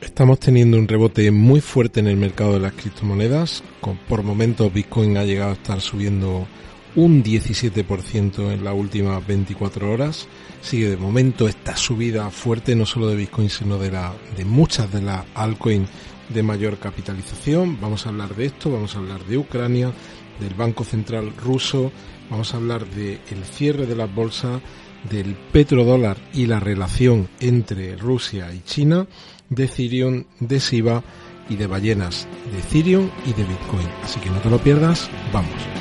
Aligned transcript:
Estamos 0.00 0.40
teniendo 0.40 0.78
un 0.78 0.88
rebote 0.88 1.30
muy 1.30 1.60
fuerte 1.60 2.00
en 2.00 2.06
el 2.06 2.16
mercado 2.16 2.54
de 2.54 2.60
las 2.60 2.72
criptomonedas. 2.72 3.62
Por 4.08 4.22
momentos 4.22 4.72
Bitcoin 4.72 5.18
ha 5.18 5.24
llegado 5.24 5.50
a 5.50 5.54
estar 5.54 5.80
subiendo 5.82 6.46
un 6.96 7.22
17% 7.22 8.50
en 8.50 8.64
las 8.64 8.74
últimas 8.74 9.26
24 9.26 9.92
horas. 9.92 10.26
Sigue 10.62 10.88
de 10.88 10.96
momento 10.96 11.46
esta 11.48 11.76
subida 11.76 12.30
fuerte 12.30 12.74
no 12.74 12.86
solo 12.86 13.08
de 13.08 13.16
Bitcoin 13.16 13.50
sino 13.50 13.78
de, 13.78 13.92
muchas 14.46 14.90
de 14.90 15.02
las 15.02 15.26
altcoins 15.34 15.90
de 16.30 16.42
mayor 16.42 16.78
capitalización. 16.78 17.78
Vamos 17.78 18.06
a 18.06 18.08
hablar 18.08 18.34
de 18.34 18.46
esto, 18.46 18.72
vamos 18.72 18.96
a 18.96 19.00
hablar 19.00 19.22
de 19.26 19.36
Ucrania, 19.36 19.92
del 20.40 20.54
Banco 20.54 20.82
Central 20.82 21.36
ruso, 21.36 21.92
vamos 22.30 22.54
a 22.54 22.56
hablar 22.56 22.86
del 22.86 23.20
el 23.30 23.44
cierre 23.44 23.84
de 23.84 23.96
las 23.96 24.12
bolsas, 24.12 24.62
del 25.08 25.34
petrodólar 25.34 26.18
y 26.32 26.46
la 26.46 26.60
relación 26.60 27.28
entre 27.40 27.96
Rusia 27.96 28.52
y 28.52 28.60
China 28.60 29.06
de 29.48 29.64
Ethereum, 29.64 30.24
de 30.40 30.60
SIBA 30.60 31.02
y 31.48 31.56
de 31.56 31.66
ballenas 31.66 32.28
de 32.52 32.58
Ethereum 32.58 33.10
y 33.26 33.32
de 33.32 33.44
Bitcoin. 33.44 33.88
Así 34.02 34.20
que 34.20 34.30
no 34.30 34.40
te 34.40 34.50
lo 34.50 34.58
pierdas, 34.58 35.10
vamos. 35.32 35.79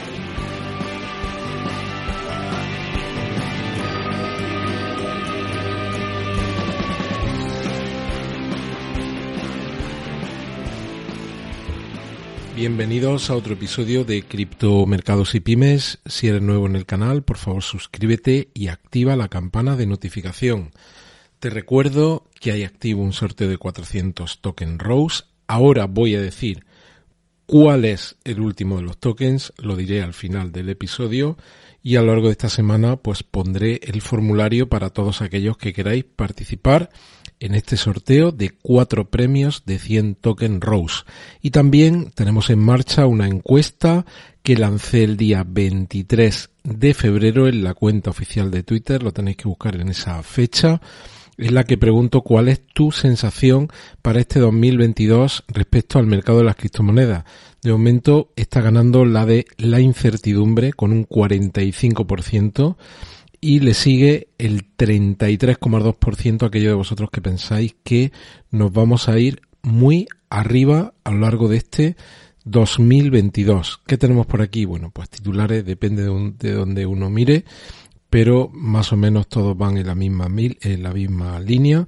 Bienvenidos 12.56 13.30
a 13.30 13.36
otro 13.36 13.54
episodio 13.54 14.04
de 14.04 14.24
Criptomercados 14.24 15.34
y 15.36 15.40
Pymes. 15.40 16.00
Si 16.06 16.28
eres 16.28 16.42
nuevo 16.42 16.66
en 16.66 16.76
el 16.76 16.86
canal, 16.86 17.24
por 17.24 17.38
favor 17.38 17.64
suscríbete 17.64 18.50
y 18.54 18.68
activa 18.68 19.16
la 19.16 19.30
campana 19.30 19.76
de 19.76 19.86
notificación. 19.86 20.72
Te 21.40 21.50
recuerdo 21.50 22.28
que 22.40 22.52
hay 22.52 22.64
activo 22.64 23.02
un 23.02 23.14
sorteo 23.14 23.48
de 23.48 23.58
400 23.58 24.42
token 24.42 24.80
Rose. 24.80 25.24
Ahora 25.48 25.86
voy 25.86 26.16
a 26.16 26.22
decir 26.22 26.66
cuál 27.46 27.86
es 27.86 28.18
el 28.26 28.42
último 28.42 28.78
de 28.78 28.84
los 28.84 28.98
tokens, 28.98 29.54
lo 29.58 29.76
diré 29.76 30.02
al 30.02 30.14
final 30.14 30.52
del 30.52 30.70
episodio 30.70 31.38
y 31.82 31.96
a 31.96 32.02
lo 32.02 32.08
largo 32.08 32.28
de 32.28 32.34
esta 32.34 32.50
semana 32.50 32.98
pues 32.98 33.24
pondré 33.24 33.80
el 33.84 34.02
formulario 34.02 34.68
para 34.70 34.90
todos 34.90 35.22
aquellos 35.22 35.58
que 35.58 35.74
queráis 35.74 36.04
participar 36.04 36.90
en 37.40 37.56
este 37.56 37.78
sorteo 37.78 38.32
de 38.32 38.50
cuatro 38.50 39.10
premios 39.10 39.64
de 39.66 39.80
100 39.80 40.16
token 40.16 40.62
Rose. 40.62 41.04
Y 41.42 41.52
también 41.52 42.12
tenemos 42.16 42.50
en 42.50 42.60
marcha 42.60 43.06
una 43.06 43.28
encuesta 43.28 44.06
que 44.44 44.58
lancé 44.58 45.04
el 45.04 45.18
día 45.18 45.46
23 45.48 46.50
de 46.64 46.94
febrero 46.94 47.48
en 47.48 47.64
la 47.64 47.74
cuenta 47.74 48.10
oficial 48.10 48.52
de 48.52 48.64
Twitter, 48.64 49.04
lo 49.04 49.14
tenéis 49.14 49.38
que 49.38 49.48
buscar 49.48 49.76
en 49.76 49.90
esa 49.90 50.22
fecha 50.24 50.82
es 51.40 51.54
la 51.54 51.64
que 51.64 51.78
pregunto 51.78 52.22
cuál 52.22 52.50
es 52.50 52.62
tu 52.74 52.92
sensación 52.92 53.70
para 54.02 54.20
este 54.20 54.40
2022 54.40 55.46
respecto 55.48 55.98
al 55.98 56.06
mercado 56.06 56.40
de 56.40 56.44
las 56.44 56.58
criptomonedas. 56.58 57.24
De 57.62 57.72
momento 57.72 58.34
está 58.36 58.60
ganando 58.62 59.06
la 59.06 59.26
de 59.26 59.46
la 59.58 59.80
incertidumbre 59.80 60.74
con 60.74 60.92
un 60.92 61.08
45% 61.08 62.76
y 63.42 63.60
le 63.60 63.74
sigue 63.74 64.30
el 64.38 64.76
33,2% 64.76 66.46
aquello 66.46 66.70
de 66.70 66.76
vosotros 66.76 67.10
que 67.12 67.22
pensáis 67.22 67.76
que 67.84 68.12
nos 68.52 68.72
vamos 68.72 69.10
a 69.10 69.20
ir 69.20 69.42
muy 69.62 70.08
arriba 70.30 70.94
a 71.04 71.12
lo 71.12 71.20
largo 71.20 71.48
de 71.48 71.58
este 71.58 71.96
2022. 72.46 73.82
¿Qué 73.86 73.98
tenemos 73.98 74.26
por 74.26 74.42
aquí? 74.42 74.66
Bueno, 74.66 74.92
pues 74.92 75.10
titulares, 75.10 75.66
depende 75.66 76.04
de, 76.04 76.34
de 76.38 76.52
donde 76.54 76.86
uno 76.86 77.10
mire 77.10 77.46
pero 78.10 78.50
más 78.54 78.92
o 78.92 78.98
menos 78.98 79.28
todos 79.28 79.58
van 79.58 79.78
en 79.78 79.88
la 79.88 79.96
misma, 79.96 80.28
en 80.28 80.84
la 80.84 80.92
misma 80.92 81.40
línea. 81.40 81.88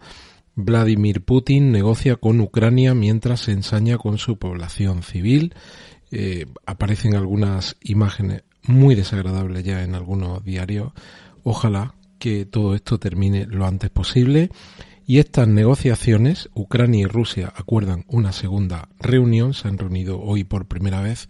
Vladimir 0.56 1.22
Putin 1.23 1.72
negocia 1.72 2.17
con 2.17 2.40
Ucrania 2.41 2.94
mientras 2.94 3.41
se 3.41 3.51
ensaña 3.53 3.97
con 3.97 4.17
su 4.17 4.38
población 4.38 5.01
civil. 5.01 5.56
Eh, 6.11 6.45
aparecen 6.66 7.16
algunas 7.16 7.78
imágenes 7.81 8.44
muy 8.63 8.95
desagradables 8.95 9.63
ya 9.63 9.84
en 9.84 9.95
algunos 9.95 10.44
diarios. 10.44 10.91
Ojalá 11.44 11.96
que 12.19 12.46
todo 12.46 12.75
esto 12.75 13.00
termine 13.00 13.46
lo 13.46 13.66
antes 13.66 13.90
posible. 13.90 14.50
Y 15.06 15.18
estas 15.18 15.47
negociaciones, 15.47 16.50
Ucrania 16.53 17.02
y 17.02 17.06
Rusia 17.06 17.52
acuerdan 17.56 18.06
una 18.07 18.31
segunda 18.31 18.90
reunión, 19.00 19.53
se 19.53 19.68
han 19.68 19.78
reunido 19.78 20.22
hoy 20.22 20.44
por 20.44 20.68
primera 20.68 21.02
vez, 21.02 21.28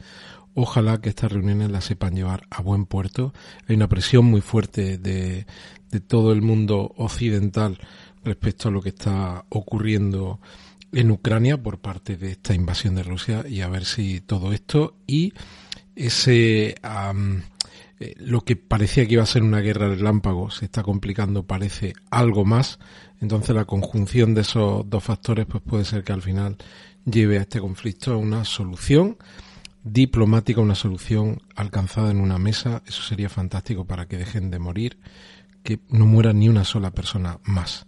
Ojalá 0.54 1.00
que 1.00 1.10
estas 1.10 1.32
reuniones 1.32 1.72
las 1.72 1.86
sepan 1.86 2.16
llevar 2.16 2.44
a 2.50 2.62
buen 2.62 2.86
puerto. 2.86 3.34
Hay 3.68 3.76
una 3.76 3.88
presión 3.88 4.26
muy 4.26 4.42
fuerte 4.42 4.98
de, 4.98 5.46
de 5.90 6.00
todo 6.02 6.34
el 6.34 6.42
mundo 6.42 6.94
occidental 6.98 7.80
respecto 8.24 8.68
a 8.68 8.72
lo 8.72 8.82
que 8.82 8.90
está 8.90 9.46
ocurriendo 9.50 10.42
en 10.92 11.12
Ucrania 11.12 11.62
por 11.62 11.80
parte 11.80 12.18
de 12.18 12.32
esta 12.32 12.54
invasión 12.54 12.96
de 12.96 13.04
Rusia 13.04 13.46
y 13.48 13.62
a 13.62 13.70
ver 13.70 13.86
si 13.86 14.20
todo 14.20 14.52
esto 14.52 14.98
y 15.08 15.34
ese 15.96 16.76
eh, 18.02 18.14
lo 18.18 18.42
que 18.42 18.56
parecía 18.56 19.06
que 19.06 19.14
iba 19.14 19.24
a 19.24 19.28
ser 19.28 19.44
una 19.44 19.62
guerra 19.62 19.88
relámpago 19.88 20.52
se 20.52 20.66
está 20.66 20.84
complicando 20.84 21.44
parece 21.44 21.94
algo 22.10 22.44
más 22.44 22.80
entonces 23.22 23.56
la 23.56 23.66
conjunción 23.66 24.34
de 24.34 24.42
esos 24.42 24.90
dos 24.90 25.04
factores 25.04 25.46
pues 25.46 25.64
puede 25.64 25.86
ser 25.86 26.04
que 26.04 26.12
al 26.12 26.22
final 26.22 26.58
lleve 27.06 27.38
a 27.38 27.42
este 27.42 27.60
conflicto 27.60 28.14
a 28.14 28.18
una 28.18 28.46
solución 28.46 29.18
diplomática, 29.84 30.62
una 30.62 30.76
solución 30.76 31.42
alcanzada 31.56 32.12
en 32.12 32.22
una 32.22 32.38
mesa, 32.38 32.84
eso 32.86 33.02
sería 33.02 33.30
fantástico 33.30 33.86
para 33.86 34.08
que 34.08 34.18
dejen 34.18 34.52
de 34.52 34.60
morir, 34.60 35.00
que 35.64 35.80
no 35.90 36.06
muera 36.06 36.34
ni 36.34 36.50
una 36.50 36.64
sola 36.64 36.92
persona 36.92 37.40
más. 37.44 37.86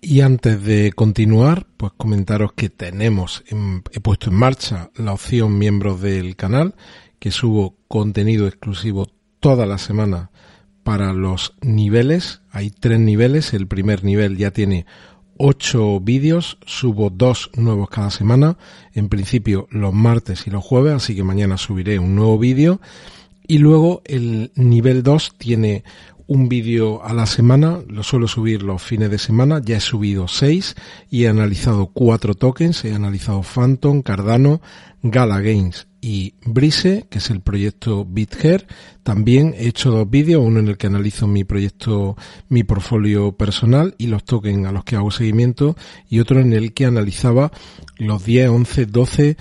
Y 0.00 0.20
antes 0.20 0.62
de 0.62 0.92
continuar, 0.92 1.66
pues 1.76 1.92
comentaros 1.96 2.52
que 2.52 2.68
tenemos, 2.68 3.44
he 3.92 4.00
puesto 4.00 4.30
en 4.30 4.36
marcha 4.36 4.90
la 4.96 5.12
opción 5.12 5.58
miembros 5.58 6.00
del 6.00 6.36
canal, 6.36 6.74
que 7.18 7.30
subo 7.30 7.76
contenido 7.88 8.46
exclusivo 8.46 9.06
toda 9.46 9.64
la 9.64 9.78
semana 9.78 10.32
para 10.82 11.12
los 11.12 11.54
niveles. 11.60 12.40
Hay 12.50 12.70
tres 12.70 12.98
niveles. 12.98 13.54
El 13.54 13.68
primer 13.68 14.02
nivel 14.02 14.36
ya 14.36 14.50
tiene 14.50 14.86
ocho 15.38 16.00
vídeos, 16.00 16.58
subo 16.66 17.10
dos 17.10 17.52
nuevos 17.54 17.88
cada 17.88 18.10
semana, 18.10 18.58
en 18.92 19.08
principio 19.08 19.68
los 19.70 19.94
martes 19.94 20.48
y 20.48 20.50
los 20.50 20.64
jueves, 20.64 20.94
así 20.94 21.14
que 21.14 21.22
mañana 21.22 21.58
subiré 21.58 22.00
un 22.00 22.16
nuevo 22.16 22.40
vídeo. 22.40 22.80
Y 23.46 23.58
luego 23.58 24.02
el 24.04 24.50
nivel 24.56 25.04
2 25.04 25.34
tiene 25.38 25.84
un 26.26 26.48
vídeo 26.48 27.04
a 27.04 27.14
la 27.14 27.26
semana, 27.26 27.78
lo 27.86 28.02
suelo 28.02 28.26
subir 28.26 28.64
los 28.64 28.82
fines 28.82 29.12
de 29.12 29.18
semana, 29.18 29.60
ya 29.64 29.76
he 29.76 29.80
subido 29.80 30.26
seis 30.26 30.74
y 31.08 31.22
he 31.22 31.28
analizado 31.28 31.86
cuatro 31.86 32.34
tokens, 32.34 32.84
he 32.84 32.92
analizado 32.92 33.44
Phantom, 33.44 34.02
Cardano, 34.02 34.60
Gala 35.04 35.40
Games 35.40 35.86
y 36.06 36.34
Brise, 36.44 37.08
que 37.10 37.18
es 37.18 37.30
el 37.30 37.40
proyecto 37.40 38.04
BitHair. 38.04 38.68
También 39.02 39.56
he 39.58 39.66
hecho 39.66 39.90
dos 39.90 40.08
vídeos, 40.08 40.40
uno 40.40 40.60
en 40.60 40.68
el 40.68 40.76
que 40.76 40.86
analizo 40.86 41.26
mi 41.26 41.42
proyecto, 41.42 42.16
mi 42.48 42.62
portfolio 42.62 43.32
personal 43.32 43.96
y 43.98 44.06
los 44.06 44.22
tokens 44.22 44.68
a 44.68 44.70
los 44.70 44.84
que 44.84 44.94
hago 44.94 45.10
seguimiento 45.10 45.74
y 46.08 46.20
otro 46.20 46.38
en 46.38 46.52
el 46.52 46.74
que 46.74 46.86
analizaba 46.86 47.50
los 47.98 48.24
10, 48.24 48.50
11, 48.50 48.86
12 48.86 49.36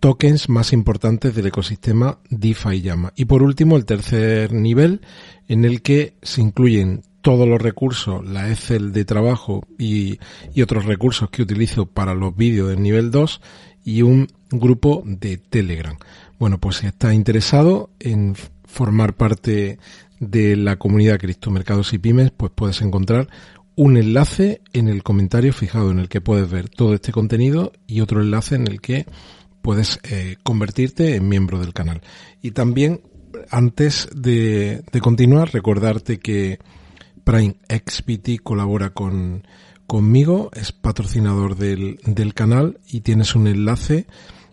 tokens 0.00 0.48
más 0.48 0.72
importantes 0.72 1.34
del 1.34 1.48
ecosistema 1.48 2.20
DeFi 2.30 2.80
Llama. 2.80 3.12
Y 3.14 3.26
por 3.26 3.42
último, 3.42 3.76
el 3.76 3.84
tercer 3.84 4.54
nivel 4.54 5.02
en 5.46 5.66
el 5.66 5.82
que 5.82 6.14
se 6.22 6.40
incluyen 6.40 7.02
todos 7.20 7.46
los 7.46 7.60
recursos, 7.60 8.26
la 8.26 8.50
Excel 8.50 8.92
de 8.92 9.04
trabajo 9.04 9.66
y, 9.78 10.20
y 10.54 10.62
otros 10.62 10.86
recursos 10.86 11.28
que 11.28 11.42
utilizo 11.42 11.84
para 11.84 12.14
los 12.14 12.34
vídeos 12.34 12.70
del 12.70 12.82
nivel 12.82 13.10
2 13.10 13.42
y 13.86 14.02
un 14.02 14.26
grupo 14.50 15.02
de 15.06 15.38
Telegram. 15.38 15.96
Bueno, 16.38 16.58
pues 16.58 16.78
si 16.78 16.86
estás 16.86 17.14
interesado 17.14 17.88
en 18.00 18.34
formar 18.64 19.14
parte 19.14 19.78
de 20.18 20.56
la 20.56 20.76
comunidad 20.76 21.20
Criptomercados 21.20 21.94
y 21.94 21.98
Pymes, 21.98 22.32
pues 22.36 22.50
puedes 22.52 22.82
encontrar 22.82 23.28
un 23.76 23.96
enlace 23.96 24.60
en 24.72 24.88
el 24.88 25.04
comentario 25.04 25.52
fijado 25.52 25.92
en 25.92 26.00
el 26.00 26.08
que 26.08 26.20
puedes 26.20 26.50
ver 26.50 26.68
todo 26.68 26.94
este 26.94 27.12
contenido 27.12 27.72
y 27.86 28.00
otro 28.00 28.20
enlace 28.20 28.56
en 28.56 28.66
el 28.66 28.80
que 28.80 29.06
puedes 29.62 30.00
eh, 30.02 30.36
convertirte 30.42 31.14
en 31.14 31.28
miembro 31.28 31.60
del 31.60 31.72
canal. 31.72 32.00
Y 32.42 32.50
también, 32.50 33.02
antes 33.50 34.08
de, 34.16 34.82
de 34.90 35.00
continuar, 35.00 35.52
recordarte 35.52 36.18
que 36.18 36.58
Prime 37.22 37.54
XPT 37.68 38.42
colabora 38.42 38.90
con 38.90 39.46
conmigo, 39.86 40.50
es 40.54 40.72
patrocinador 40.72 41.56
del, 41.56 41.98
del 42.04 42.34
canal 42.34 42.80
y 42.88 43.00
tienes 43.00 43.34
un 43.34 43.46
enlace 43.46 44.06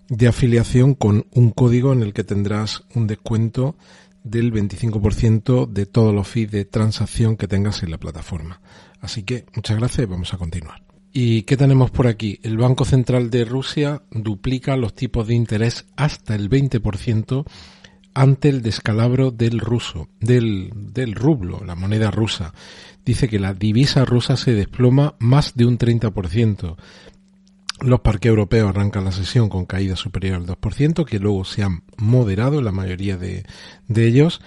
de 0.10 0.28
afiliación 0.28 0.94
con 0.94 1.26
un 1.32 1.52
código 1.52 1.94
en 1.94 2.04
el 2.04 2.14
que 2.14 2.24
tendrás 2.24 2.84
un 2.94 3.08
descuento 3.08 3.76
del 4.24 4.54
25% 4.54 5.68
de 5.68 5.86
todos 5.86 6.14
los 6.14 6.28
fees 6.28 6.52
de 6.52 6.66
transacción 6.66 7.36
que 7.36 7.48
tengas 7.48 7.84
en 7.84 7.92
la 7.92 7.98
plataforma. 7.98 8.62
Así 9.02 9.24
que 9.24 9.46
muchas 9.56 9.78
gracias 9.78 10.08
y 10.08 10.10
vamos 10.10 10.34
a 10.34 10.38
continuar. 10.38 10.82
¿Y 11.12 11.44
qué 11.44 11.58
tenemos 11.58 11.92
por 11.92 12.08
aquí? 12.08 12.40
El 12.42 12.58
Banco 12.58 12.86
Central 12.86 13.30
de 13.30 13.46
Rusia 13.46 14.02
duplica 14.10 14.78
los 14.78 14.96
tipos 14.96 15.28
de 15.28 15.36
interés 15.36 15.86
hasta 15.96 16.34
el 16.36 16.50
20% 16.50 17.46
ante 18.14 18.50
el 18.50 18.62
descalabro 18.62 19.32
del 19.32 19.60
ruso, 19.60 20.08
del, 20.20 20.72
del 20.74 21.16
rublo, 21.16 21.64
la 21.66 21.76
moneda 21.76 22.12
rusa. 22.12 22.54
Dice 23.06 23.28
que 23.28 23.40
la 23.40 23.54
divisa 23.54 24.06
rusa 24.06 24.38
se 24.38 24.54
desploma 24.54 25.16
más 25.20 25.56
de 25.56 25.66
un 25.66 25.78
30%. 25.78 26.76
Los 27.82 28.00
parques 28.00 28.30
europeos 28.30 28.70
arrancan 28.70 29.04
la 29.04 29.12
sesión 29.12 29.50
con 29.50 29.66
caída 29.66 29.96
superior 29.96 30.36
al 30.36 30.46
2%, 30.46 31.06
que 31.06 31.20
luego 31.20 31.44
se 31.44 31.64
han 31.64 31.84
moderado 31.98 32.62
la 32.62 32.72
mayoría 32.72 33.18
de, 33.18 33.46
de 33.88 34.08
ellos. 34.08 34.42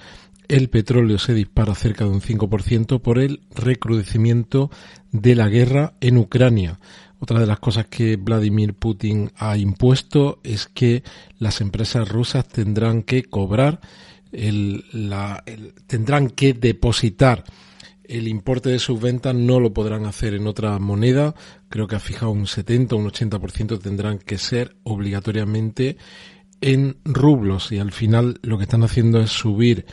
El 0.49 0.71
petróleo 0.71 1.19
se 1.19 1.35
dispara 1.35 1.75
cerca 1.75 2.05
de 2.05 2.11
un 2.11 2.21
5% 2.21 3.01
por 3.01 3.19
el 3.19 3.41
recrudecimiento 3.55 4.71
de 5.11 5.35
la 5.35 5.49
guerra 5.49 5.95
en 6.01 6.19
Ucrania. 6.19 6.79
Otra 7.19 7.41
de 7.41 7.47
las 7.47 7.59
cosas 7.59 7.87
que 7.87 8.17
Vladimir 8.17 8.75
Putin 8.75 9.31
ha 9.37 9.57
impuesto 9.57 10.41
es 10.45 10.67
que 10.67 11.03
las 11.39 11.61
empresas 11.61 12.09
rusas 12.09 12.47
tendrán 12.47 13.03
que 13.03 13.25
cobrar, 13.25 13.81
el, 14.33 14.85
la, 14.93 15.43
tendrán 15.87 16.29
que 16.31 16.53
depositar 16.53 17.45
el 18.05 18.29
importe 18.29 18.69
de 18.69 18.79
sus 18.79 19.01
ventas, 19.01 19.35
no 19.35 19.61
lo 19.61 19.73
podrán 19.73 20.07
hacer 20.07 20.35
en 20.35 20.47
otra 20.47 20.79
moneda. 20.79 21.35
Creo 21.69 21.87
que 21.87 21.97
ha 21.97 22.01
fijado 22.01 22.31
un 22.31 22.47
70 22.47 22.95
o 22.95 22.99
un 22.99 23.11
80% 23.11 23.81
tendrán 23.81 24.19
que 24.19 24.39
ser 24.39 24.77
obligatoriamente 24.85 25.97
en 26.61 26.99
rublos 27.05 27.73
y 27.73 27.79
al 27.79 27.93
final 27.93 28.39
lo 28.43 28.59
que 28.59 28.65
están 28.65 28.83
haciendo 28.83 29.21
es 29.21 29.31
subir 29.31 29.87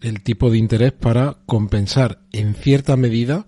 el 0.00 0.22
tipo 0.22 0.50
de 0.50 0.58
interés 0.58 0.92
para 0.92 1.38
compensar 1.46 2.20
en 2.32 2.54
cierta 2.54 2.96
medida 2.96 3.46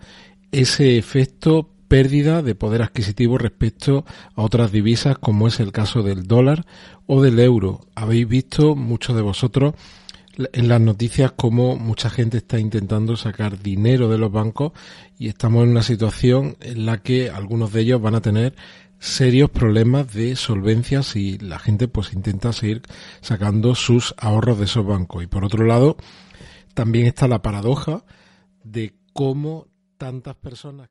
ese 0.53 0.97
efecto 0.97 1.76
pérdida 1.89 2.43
de 2.43 2.55
poder 2.55 2.83
adquisitivo 2.83 3.39
respecto 3.39 4.05
a 4.35 4.43
otras 4.43 4.73
divisas 4.73 5.19
como 5.19 5.49
es 5.49 5.61
el 5.61 5.73
caso 5.73 6.03
del 6.03 6.27
dólar 6.27 6.67
o 7.07 7.23
del 7.23 7.39
euro. 7.39 7.81
Habéis 7.95 8.29
visto 8.29 8.75
muchos 8.77 9.17
de 9.17 9.23
vosotros 9.23 9.75
en 10.53 10.69
las 10.69 10.81
noticias 10.81 11.33
como 11.33 11.77
mucha 11.77 12.11
gente 12.11 12.39
está 12.39 12.59
intentando 12.59 13.17
sacar 13.17 13.63
dinero 13.63 14.09
de 14.09 14.19
los 14.19 14.31
bancos 14.31 14.73
y 15.19 15.29
estamos 15.29 15.65
en 15.65 15.71
una 15.71 15.83
situación 15.83 16.57
en 16.61 16.85
la 16.85 17.03
que 17.03 17.31
algunos 17.31 17.73
de 17.73 17.81
ellos 17.83 18.03
van 18.03 18.17
a 18.17 18.21
tener 18.21 18.55
serios 18.99 19.51
problemas 19.51 20.13
de 20.13 20.37
solvencia 20.37 21.03
si 21.03 21.39
la 21.39 21.59
gente 21.59 21.89
pues 21.89 22.13
intenta 22.13 22.53
seguir 22.53 22.83
sacando 23.21 23.75
sus 23.75 24.15
ahorros 24.19 24.59
de 24.59 24.65
esos 24.65 24.87
bancos. 24.87 25.23
Y 25.23 25.27
por 25.27 25.45
otro 25.45 25.65
lado, 25.65 25.97
también 26.75 27.07
está 27.07 27.29
la 27.29 27.43
paradoja 27.43 28.05
de 28.63 28.95
cómo 29.13 29.69
tantas 29.97 30.37
personas 30.37 30.91